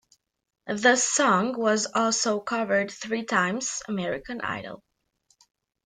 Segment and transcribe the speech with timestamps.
[0.65, 4.83] The song was also covered three times "American Idol".